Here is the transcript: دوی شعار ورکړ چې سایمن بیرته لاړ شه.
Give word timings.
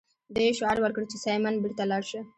دوی 0.35 0.49
شعار 0.57 0.77
ورکړ 0.81 1.03
چې 1.11 1.17
سایمن 1.23 1.55
بیرته 1.63 1.83
لاړ 1.91 2.03
شه. 2.09 2.21